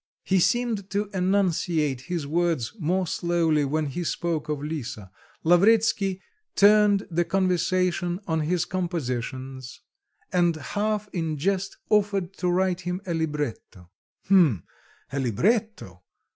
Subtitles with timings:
[0.23, 5.11] He seemed to enunciate his words more slowly when he spoke of Lisa.
[5.43, 6.23] Lavretsky
[6.55, 9.81] turned the conversation on his compositions,
[10.33, 13.91] and half in jest, offered to write him a libretto.
[14.25, 14.63] "H'm,
[15.11, 16.01] a libretto!"